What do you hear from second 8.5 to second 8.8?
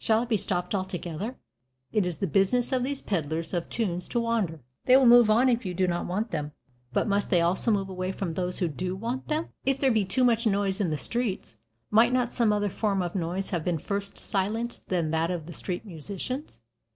who